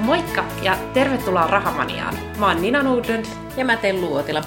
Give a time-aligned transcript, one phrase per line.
[0.00, 2.14] Moikka ja tervetuloa Rahamaniaan.
[2.38, 3.24] Mä oon Nina Nordlund.
[3.56, 4.42] Ja mä teen Luotila.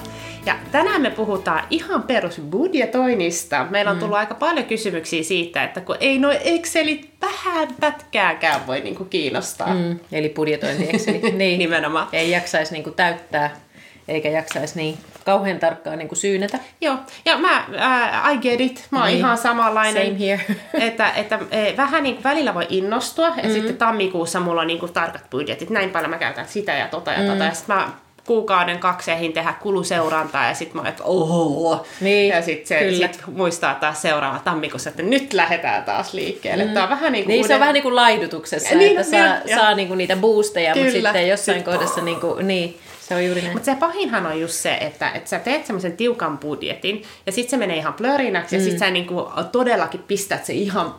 [0.46, 3.66] Ja tänään me puhutaan ihan perusbudjetoinnista.
[3.70, 4.18] Meillä on tullut mm.
[4.18, 9.74] aika paljon kysymyksiä siitä, että kun ei noin Excelit vähän pätkääkään voi niinku kiinnostaa.
[9.74, 11.20] Mm, eli budjetointi Exceli.
[11.36, 11.58] niin.
[11.58, 12.08] Nimenomaan.
[12.12, 13.65] Ei jaksaisi niinku täyttää
[14.08, 16.58] eikä jaksaisi niin kauhean tarkkaan niin kuin syynnetä.
[16.80, 19.18] Joo, ja mä, uh, I get it, mä oon niin.
[19.18, 20.06] ihan samanlainen.
[20.06, 20.40] Same here.
[20.86, 23.52] että, että e, vähän niin kuin välillä voi innostua, ja mm-hmm.
[23.52, 27.12] sitten tammikuussa mulla on niin kuin tarkat budjetit, näin paljon mä käytän sitä ja tota
[27.12, 27.26] ja mm.
[27.26, 27.88] tota, ja sitten mä
[28.26, 31.86] kuukauden kakseihin tehdä kuluseurantaa ja sitten mä että oho.
[32.00, 36.64] Niin, ja sitten sit muistaa taas seuraava tammikuussa, että nyt lähdetään taas liikkeelle.
[36.64, 36.70] Mm.
[36.70, 37.48] Tämä on vähän niin kuin niin, uuden...
[37.48, 40.72] se on vähän niin kuin laidutuksessa, niin, että saa, ja, saa niin kuin niitä boosteja,
[40.72, 40.86] kyllä.
[40.86, 43.52] mutta sitten jossain sit, kohdassa niin kuin, niin, se on juuri näin.
[43.52, 47.50] Mutta se pahinhan on just se, että, että sä teet semmoisen tiukan budjetin ja sitten
[47.50, 48.60] se menee ihan plörinäksi mm.
[48.60, 50.94] ja sitten sä niinku todellakin pistät se ihan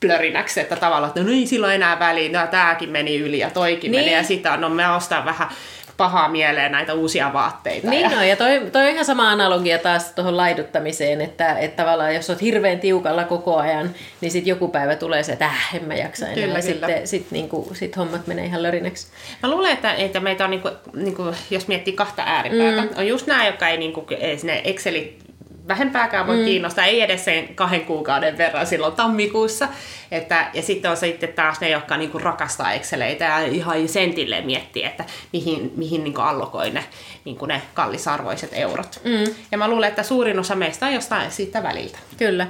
[0.00, 3.90] plörinäksi, että tavallaan, että no niin, silloin enää väliin, no tääkin meni yli ja toikin
[3.90, 4.04] niin.
[4.04, 5.48] meni ja sitä, no me ostaa vähän
[5.96, 7.90] pahaa mieleen näitä uusia vaatteita.
[7.90, 8.16] Niin ja...
[8.16, 12.30] no, ja toi, toi on ihan sama analogia taas tuohon laiduttamiseen, että, että tavallaan jos
[12.30, 15.94] olet hirveän tiukalla koko ajan, niin sitten joku päivä tulee se, että äh, en mä
[15.94, 16.34] jaksa enää.
[16.34, 16.86] Kyllä, ja kyllä.
[16.86, 19.06] sitten sit, niinku, sit hommat menee ihan lörinäksi.
[19.42, 22.88] Mä luulen, että, että meitä on, niinku, niinku, jos miettii kahta ääripäätä, mm.
[22.96, 25.23] on just nämä, jotka ei niinku, sinne Excelit
[25.68, 26.44] vähempääkään voi mm.
[26.44, 29.68] kiinnostaa, ei edes sen kahden kuukauden verran silloin tammikuussa.
[30.10, 34.84] Että, ja sitten on sitten taas ne, jotka niinku rakastaa Exceleitä ja ihan sentille miettii,
[34.84, 36.84] että mihin, mihin niinku allokoi ne,
[37.24, 39.00] niinku ne kallisarvoiset eurot.
[39.04, 39.34] Mm.
[39.52, 41.98] Ja mä luulen, että suurin osa meistä on jostain siitä väliltä.
[42.18, 42.46] Kyllä.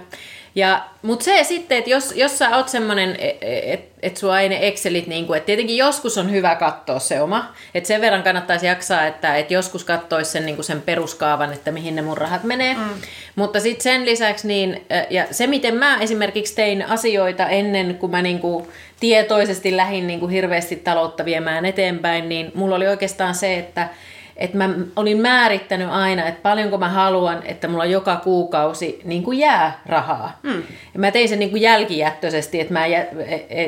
[0.55, 4.49] Ja, mutta se sitten, että jos, jos sä oot semmonen, että et, et sua ei
[4.49, 8.23] ne Excelit, niin kuin, että tietenkin joskus on hyvä katsoa se oma, että sen verran
[8.23, 12.19] kannattaisi jaksaa, että, että joskus katsoisi sen, niin kuin sen peruskaavan, että mihin ne mun
[12.19, 12.75] rahat menee.
[12.75, 12.91] Mm.
[13.37, 18.23] Mutta sitten sen lisäksi, niin, ja se miten mä esimerkiksi tein asioita ennen kuin mä
[18.23, 18.69] niin kuin
[19.01, 23.89] tietoisesti lähdin niin kuin hirveästi taloutta viemään eteenpäin, niin mulla oli oikeastaan se, että
[24.37, 29.39] että mä olin määrittänyt aina, että paljonko mä haluan, että mulla joka kuukausi niin kuin
[29.39, 30.39] jää rahaa.
[30.43, 30.63] Mm.
[30.95, 33.09] Ja mä tein sen niin kuin jälkijättöisesti, että mä, et,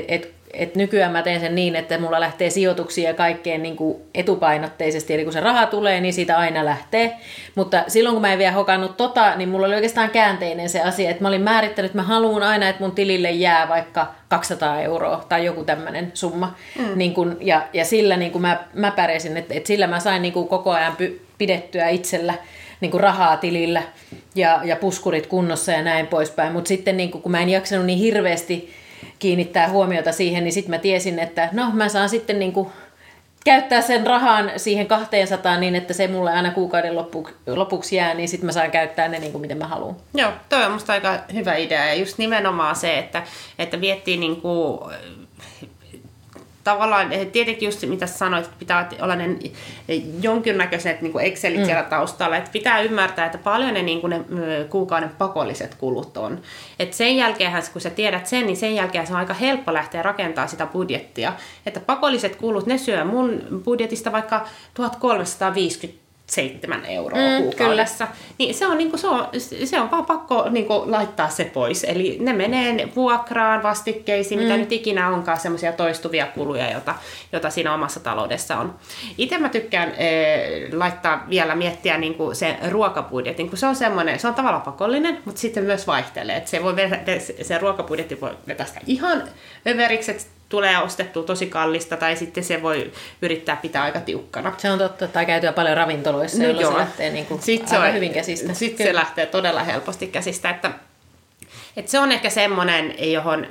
[0.09, 5.15] et, et nykyään mä teen sen niin, että mulla lähtee sijoituksia kaikkeen niin kuin etupainotteisesti,
[5.15, 7.17] eli kun se raha tulee, niin siitä aina lähtee.
[7.55, 11.11] Mutta silloin kun mä en vielä hokannut tota, niin mulla oli oikeastaan käänteinen se asia,
[11.11, 15.25] että mä olin määrittänyt, että mä haluan aina, että mun tilille jää vaikka 200 euroa
[15.29, 16.55] tai joku tämmöinen summa.
[16.79, 16.85] Mm.
[16.95, 20.23] Niin kun, ja, ja sillä niin kun mä, mä pärjäsin, että, että sillä mä sain
[20.23, 22.35] niin kuin koko ajan py, pidettyä itsellä
[22.81, 23.83] niin kuin rahaa tilillä
[24.35, 26.53] ja, ja puskurit kunnossa ja näin poispäin.
[26.53, 28.75] Mutta sitten niin kuin, kun mä en jaksanut niin hirveästi
[29.19, 32.69] kiinnittää huomiota siihen, niin sitten mä tiesin, että no mä saan sitten niin kuin
[33.45, 38.29] käyttää sen rahan siihen 200 niin, että se mulle aina kuukauden loppu, lopuksi jää, niin
[38.29, 39.97] sitten mä saan käyttää ne niin kuin miten mä haluan.
[40.15, 43.23] Joo, toi on musta aika hyvä idea ja just nimenomaan se, että,
[43.59, 44.81] että viettii niin kuin
[46.71, 49.37] tavallaan, eh, tietenkin just mitä sanoit, että pitää olla ne
[50.21, 51.65] jonkinnäköiset niin Excelit mm.
[51.65, 54.25] siellä taustalla, että pitää ymmärtää, että paljon ne, niin kuin ne
[54.71, 56.41] kuukauden pakolliset kulut on.
[56.79, 60.03] Et sen jälkeen, kun sä tiedät sen, niin sen jälkeen se on aika helppo lähteä
[60.03, 61.33] rakentamaan sitä budjettia.
[61.67, 68.07] Että pakolliset kulut, ne syö mun budjetista vaikka 1350 7 euroa mm, kuukaudessa.
[68.07, 68.19] Kyllä.
[68.39, 69.29] Niin se on, niin kuin, se, on,
[69.65, 71.85] se on vaan pakko niin kuin, laittaa se pois.
[71.85, 74.43] Eli ne menee vuokraan, vastikkeisiin, mm.
[74.43, 76.95] mitä nyt ikinä onkaan, semmoisia toistuvia kuluja, joita,
[77.33, 78.75] joita siinä omassa taloudessa on.
[79.19, 80.07] Itse mä tykkään e,
[80.73, 85.19] laittaa vielä miettiä niin kuin se ruokabudjetin, kun se on semmoinen, se on tavallaan pakollinen,
[85.25, 86.37] mutta sitten myös vaihtelee.
[86.37, 86.75] Et se, voi,
[87.43, 89.23] se ruokabudjetti voi vetää sitä ihan
[89.67, 92.93] överiksi, että tulee ostettua tosi kallista tai sitten se voi
[93.23, 94.55] yrittää pitää aika tiukkana.
[94.59, 96.73] Se on totta, tai käytyä paljon ravintoloissa, no jolloin joo.
[96.73, 98.55] se lähtee niin kuin sit se on, hyvin käsistä.
[98.55, 100.71] Sitten se lähtee todella helposti käsistä, että
[101.77, 103.47] et se on ehkä semmoinen, johon,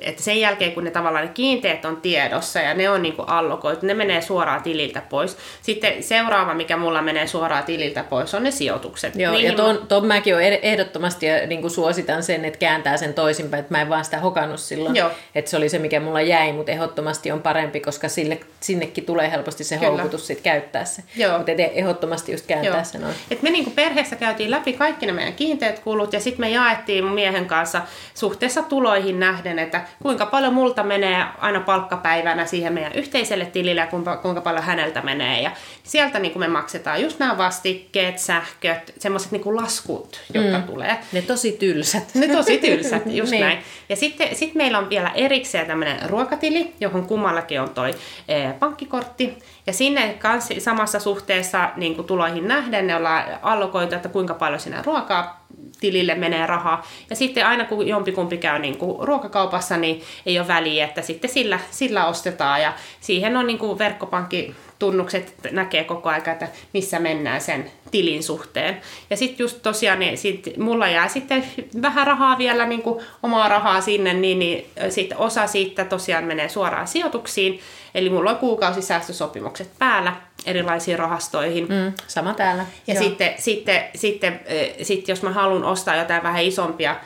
[0.00, 3.86] että sen jälkeen kun ne tavallaan ne kiinteet on tiedossa ja ne on niinku allokoitu,
[3.86, 5.36] ne menee suoraan tililtä pois.
[5.62, 9.16] Sitten seuraava, mikä mulla menee suoraan tililtä pois, on ne sijoitukset.
[9.16, 12.96] Joo, Niihin ja ton, ton mäkin olen ehdottomasti ja niin kuin suositan sen, että kääntää
[12.96, 15.10] sen toisinpäin, että mä en vaan sitä hokannut silloin, Joo.
[15.34, 19.30] että se oli se, mikä mulla jäi, mutta ehdottomasti on parempi, koska sille, sinnekin tulee
[19.30, 19.90] helposti se Kyllä.
[19.90, 21.02] houkutus sit käyttää se.
[21.36, 22.84] Mutta ehdottomasti just kääntää Joo.
[22.84, 23.02] sen.
[23.30, 26.50] Et me niin kuin perheessä käytiin läpi kaikki ne meidän kiinteät kulut ja sitten me
[26.50, 27.82] jaettiin mun miehen kanssa kanssa
[28.14, 33.86] suhteessa tuloihin nähden, että kuinka paljon multa menee aina palkkapäivänä siihen meidän yhteiselle tilille ja
[34.22, 35.42] kuinka, paljon häneltä menee.
[35.42, 35.50] Ja
[35.82, 40.64] sieltä niin kuin me maksetaan just nämä vastikkeet, sähköt, semmoiset niin laskut, jotka mm.
[40.64, 40.98] tulee.
[41.12, 42.14] Ne tosi tylsät.
[42.14, 43.40] Ne tosi tylsät, just niin.
[43.40, 43.58] näin.
[43.88, 47.94] Ja sitten sit meillä on vielä erikseen tämmöinen ruokatili, johon kummallakin on toi
[48.28, 49.38] e, pankkikortti.
[49.66, 54.60] Ja sinne kanssa samassa suhteessa niin kuin tuloihin nähden ne ollaan allokoitu, että kuinka paljon
[54.60, 55.37] sinä ruokaa
[55.80, 56.86] tilille menee rahaa.
[57.10, 61.30] Ja sitten aina kun jompikumpi käy niin kuin ruokakaupassa, niin ei ole väliä, että sitten
[61.30, 62.62] sillä, sillä ostetaan.
[62.62, 68.22] Ja siihen on niin kuin verkkopankki tunnukset näkee koko ajan, että missä mennään sen tilin
[68.22, 68.80] suhteen.
[69.10, 71.44] Ja sitten just tosiaan, niin sit mulla jää sitten
[71.82, 76.48] vähän rahaa vielä, niin kuin omaa rahaa sinne, niin, niin sit osa siitä tosiaan menee
[76.48, 77.60] suoraan sijoituksiin.
[77.94, 81.64] Eli mulla on kuukausisäästösopimukset päällä erilaisiin rahastoihin.
[81.68, 82.66] Mm, sama täällä.
[82.86, 84.40] Ja sitten, sitten, sitten,
[84.82, 86.96] sitten, jos mä haluan ostaa jotain vähän isompia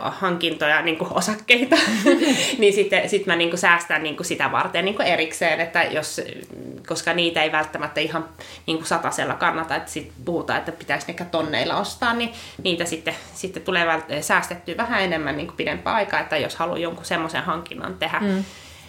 [0.00, 1.76] hankintoja, niin kuin osakkeita,
[2.58, 5.82] niin sitten sit mä niin kuin säästän niin kuin sitä varten niin kuin erikseen, että
[5.82, 6.20] jos,
[6.86, 8.28] koska niitä ei välttämättä ihan
[8.66, 13.14] niin kuin satasella kannata, että sit puhutaan, että pitäisi ehkä tonneilla ostaa, niin niitä sitten,
[13.34, 13.86] sitten tulee
[14.20, 18.20] säästettyä vähän enemmän niin kuin pidempää aikaa, että jos haluaa jonkun semmoisen hankinnan tehdä.
[18.20, 18.44] Mm.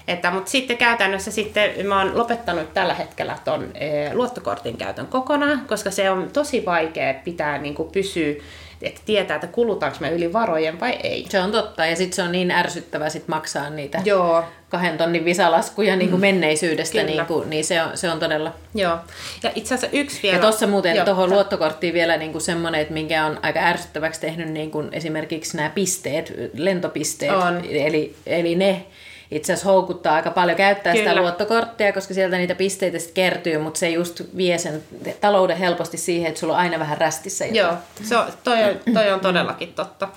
[0.08, 5.62] Että, mutta sitten käytännössä sitten mä oon lopettanut tällä hetkellä ton e, luottokortin käytön kokonaan,
[5.68, 8.36] koska se on tosi vaikea pitää niin kuin pysyä
[8.82, 11.26] että tietää, että kulutaanko me yli varojen vai ei.
[11.30, 14.44] Se on totta, ja sitten se on niin ärsyttävää sit maksaa niitä Joo.
[14.70, 16.22] kahden tonnin visalaskuja niin kuin mm.
[16.22, 18.54] menneisyydestä, niin, kuin, niin se, on, se on todella...
[18.76, 18.98] Joo,
[19.44, 20.38] ja itse asiassa yksi vielä...
[20.38, 24.50] Ja tuossa muuten tuohon luottokorttiin vielä niin kuin semmoinen, että minkä on aika ärsyttäväksi tehnyt
[24.50, 27.66] niin kuin esimerkiksi nämä pisteet, lentopisteet, on.
[27.66, 28.86] Eli, eli ne
[29.32, 31.10] itse asiassa houkuttaa aika paljon käyttää Kyllä.
[31.10, 34.84] sitä luottokorttia, koska sieltä niitä pisteitä sitten kertyy, mutta se just vie sen
[35.22, 37.58] talouden helposti siihen, että sulla on aina vähän rästissä jotain.
[37.58, 40.08] Joo, se on, toi, on, toi on todellakin totta.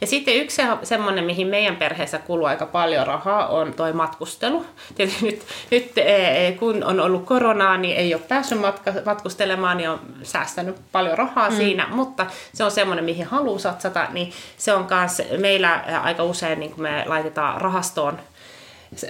[0.00, 4.66] Ja sitten yksi semmoinen, mihin meidän perheessä kuluu aika paljon rahaa, on toi matkustelu.
[4.94, 9.76] Tietysti nyt, nyt e, e, kun on ollut koronaa, niin ei ole päässyt matka, matkustelemaan,
[9.76, 11.56] niin on säästänyt paljon rahaa mm.
[11.56, 16.60] siinä, mutta se on semmoinen, mihin haluaa satsata, niin se on myös meillä aika usein,
[16.60, 18.18] niin kun me laitetaan rahastoon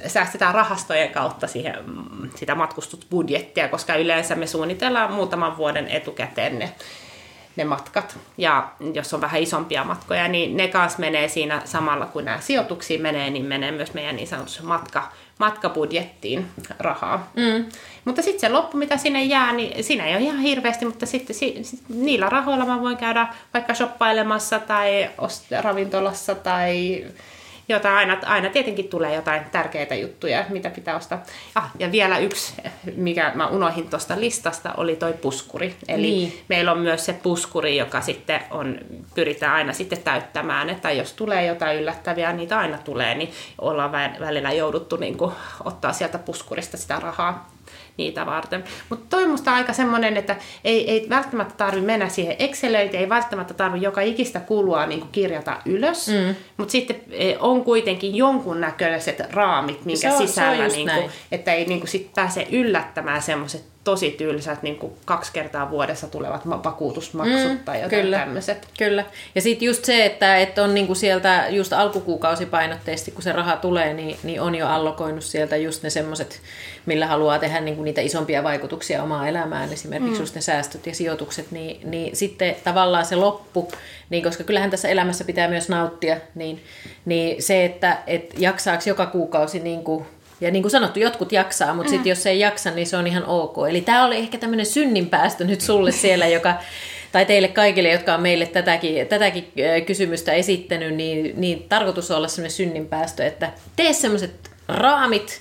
[0.06, 6.72] säästetään rahastojen kautta siihen, mm, sitä matkustusbudjettia, koska yleensä me suunnitellaan muutaman vuoden etukäteen ne,
[7.56, 8.18] ne matkat.
[8.38, 13.02] Ja jos on vähän isompia matkoja, niin ne kanssa menee siinä samalla, kun nämä sijoituksiin
[13.02, 16.46] menee, niin menee myös meidän niin sanotussa matka, matkabudjettiin
[16.78, 17.30] rahaa.
[17.36, 17.64] Mm.
[18.04, 21.36] Mutta sitten se loppu, mitä sinne jää, niin siinä ei ole ihan hirveästi, mutta sitten
[21.36, 25.10] si- niillä rahoilla mä voin käydä vaikka shoppailemassa tai
[25.60, 27.04] ravintolassa tai
[27.70, 31.22] jota aina, aina tietenkin tulee jotain tärkeitä juttuja, mitä pitää ostaa.
[31.54, 32.54] Ah, ja vielä yksi,
[32.96, 35.74] mikä mä unohin tuosta listasta, oli toi puskuri.
[35.88, 36.40] Eli niin.
[36.48, 38.78] meillä on myös se puskuri, joka sitten on,
[39.14, 43.30] pyritään aina sitten täyttämään, että jos tulee jotain yllättäviä, niitä aina tulee, niin
[43.60, 45.32] ollaan välillä jouduttu niin kuin,
[45.64, 47.50] ottaa sieltä puskurista sitä rahaa
[48.00, 48.64] niitä varten.
[48.88, 53.54] Mutta toi musta aika semmoinen, että ei, ei välttämättä tarvi mennä siihen Excelöintiin, ei välttämättä
[53.54, 56.34] tarvi joka ikistä kulua niin kirjata ylös, mm.
[56.56, 61.52] mutta sitten e, on kuitenkin jonkunnäköiset raamit, minkä se on, sisällä, se niin kuin, että
[61.52, 66.48] ei niin kuin, sit pääse yllättämään semmoiset tosi tylsät niin kuin kaksi kertaa vuodessa tulevat
[66.48, 68.68] vakuutusmaksut mm, tai jotain kyllä, tämmöiset.
[68.78, 69.04] Kyllä.
[69.34, 73.56] Ja sitten just se, että, että on niin kuin sieltä just alkukuukausipainotteisesti, kun se raha
[73.56, 76.40] tulee, niin, niin on jo allokoinut sieltä just ne semmoiset,
[76.86, 80.20] millä haluaa tehdä niin kuin niitä isompia vaikutuksia omaan elämään, esimerkiksi mm.
[80.20, 83.72] just ne säästöt ja sijoitukset, niin, niin sitten tavallaan se loppu,
[84.10, 86.62] niin koska kyllähän tässä elämässä pitää myös nauttia, niin,
[87.04, 90.04] niin se, että et jaksaako joka kuukausi niin kuin
[90.40, 91.94] ja niin kuin sanottu, jotkut jaksaa, mutta mm.
[91.94, 93.56] sitten jos ei jaksa, niin se on ihan ok.
[93.68, 96.54] Eli tämä oli ehkä tämmöinen synninpäästö nyt sulle siellä, joka,
[97.12, 99.52] tai teille kaikille, jotka on meille tätäkin, tätäkin
[99.86, 105.40] kysymystä esittänyt, niin, niin tarkoitus on olla semmoinen synninpäästö, että tee semmoiset raamit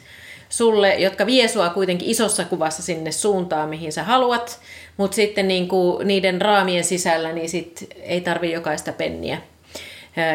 [0.50, 4.60] sulle, jotka vie sua kuitenkin isossa kuvassa sinne suuntaan, mihin sä haluat,
[4.98, 9.38] mutta sitten niin kuin niiden raamien sisällä, niin sit ei tarvi jokaista penniä.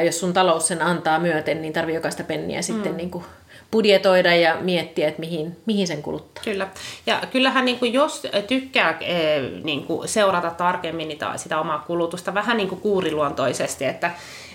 [0.04, 2.96] Jos sun talous sen antaa myöten, niin tarvii jokaista penniä sitten mm.
[2.96, 3.24] niin kuin
[3.72, 6.44] budjetoida ja miettiä, että mihin, mihin sen kuluttaa.
[6.44, 6.68] Kyllä.
[7.06, 8.98] Ja kyllähän niin kuin jos tykkää
[9.64, 14.10] niin kuin seurata tarkemmin niitä, sitä omaa kulutusta vähän niin kuin kuuriluontoisesti, että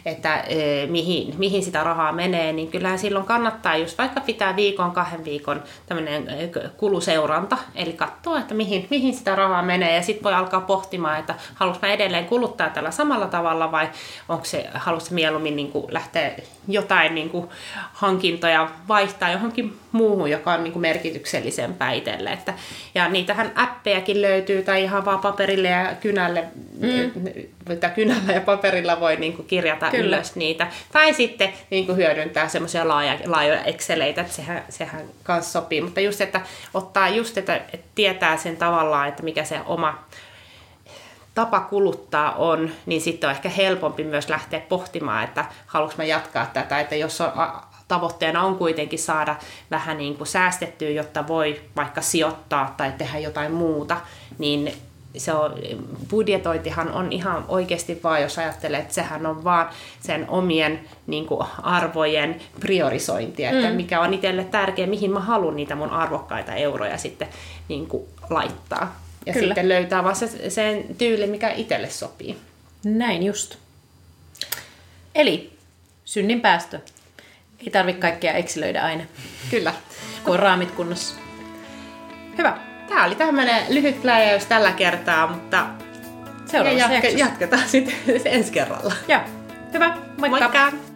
[0.05, 4.91] että e, mihin, mihin sitä rahaa menee, niin kyllähän silloin kannattaa just vaikka pitää viikon,
[4.91, 10.23] kahden viikon tämmöinen e, kuluseuranta, eli katsoa, että mihin, mihin sitä rahaa menee, ja sitten
[10.23, 13.89] voi alkaa pohtimaan, että haluaisin mä edelleen kuluttaa tällä samalla tavalla, vai
[14.29, 16.31] onko se, haluaisin mieluummin niin kuin lähteä
[16.67, 17.49] jotain niin kuin
[17.93, 22.29] hankintoja vaihtaa johonkin muuhun, joka on niin kuin merkityksellisempää itselle.
[22.29, 22.53] Että,
[22.95, 26.43] ja niitähän appejakin löytyy, tai ihan vaan paperille ja kynälle,
[26.79, 27.11] mm.
[27.79, 30.17] tai kynällä ja paperilla voi niin kuin kirjata Kyllä.
[30.17, 30.67] ylös niitä.
[30.91, 35.81] Tai sitten niin kuin hyödyntää semmoisia laaja, laajoja exceleitä, että sehän, sehän kanssa sopii.
[35.81, 36.41] Mutta just, että
[36.73, 40.03] ottaa just, että, että tietää sen tavallaan, että mikä se oma
[41.39, 46.45] tapa kuluttaa on, niin sitten on ehkä helpompi myös lähteä pohtimaan, että haluanko mä jatkaa
[46.45, 47.31] tätä, että jos on,
[47.87, 49.35] tavoitteena on kuitenkin saada
[49.71, 53.97] vähän niin kuin säästettyä, jotta voi vaikka sijoittaa tai tehdä jotain muuta,
[54.37, 54.73] niin
[55.17, 55.55] se on,
[56.09, 59.69] budjetointihan on ihan oikeasti vaan, jos ajattelee, että sehän on vaan
[59.99, 63.75] sen omien niin kuin, arvojen priorisointia, että mm.
[63.75, 67.27] mikä on itselle tärkeä, mihin mä haluan niitä mun arvokkaita euroja sitten
[67.67, 68.95] niin kuin, laittaa.
[69.25, 69.45] Ja Kyllä.
[69.47, 72.37] sitten löytää vaan se, sen tyyli, mikä itselle sopii.
[72.83, 73.55] Näin just.
[75.15, 75.53] Eli
[76.05, 76.79] synnin päästö.
[77.59, 79.03] Ei tarvitse kaikkea eksilöidä aina.
[79.51, 79.73] Kyllä.
[80.23, 81.15] Kun on raamit kunnossa.
[82.37, 82.57] Hyvä.
[82.87, 85.67] Tämä oli tämmöinen lyhyt pläjäys tällä kertaa, mutta
[86.45, 87.95] Seuraavassa jatketaan sitten
[88.25, 88.93] ensi kerralla.
[89.07, 89.21] Joo.
[89.73, 89.97] Hyvä.
[90.17, 90.39] Moikka.
[90.39, 90.88] Moikka.